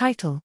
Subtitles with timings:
[0.00, 0.40] Title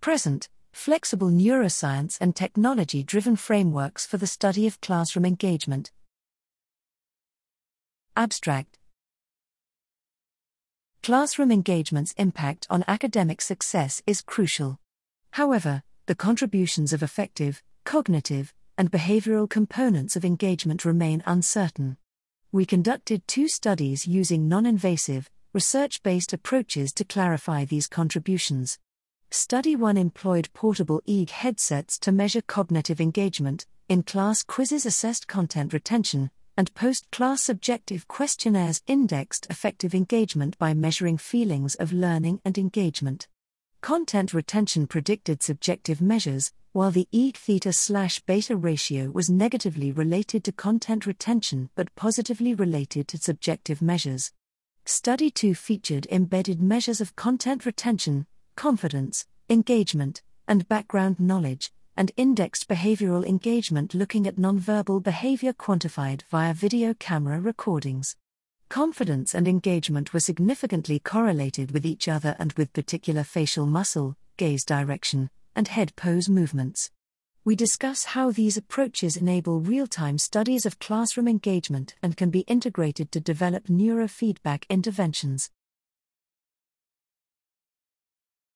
[0.00, 5.92] Present Flexible Neuroscience and Technology Driven Frameworks for the Study of Classroom Engagement.
[8.16, 8.78] Abstract
[11.02, 14.78] Classroom engagement's impact on academic success is crucial.
[15.32, 21.98] However, the contributions of affective, cognitive, and behavioral components of engagement remain uncertain.
[22.50, 28.78] We conducted two studies using non invasive, research based approaches to clarify these contributions.
[29.30, 35.72] Study 1 employed portable EEG headsets to measure cognitive engagement, in class quizzes assessed content
[35.72, 42.58] retention, and post class subjective questionnaires indexed affective engagement by measuring feelings of learning and
[42.58, 43.26] engagement.
[43.80, 50.44] Content retention predicted subjective measures, while the EEG theta slash beta ratio was negatively related
[50.44, 54.32] to content retention but positively related to subjective measures.
[54.88, 62.68] Study 2 featured embedded measures of content retention, confidence, engagement, and background knowledge, and indexed
[62.68, 68.14] behavioral engagement looking at nonverbal behavior quantified via video camera recordings.
[68.68, 74.64] Confidence and engagement were significantly correlated with each other and with particular facial muscle, gaze
[74.64, 76.92] direction, and head pose movements.
[77.46, 82.40] We discuss how these approaches enable real time studies of classroom engagement and can be
[82.40, 85.48] integrated to develop neurofeedback interventions.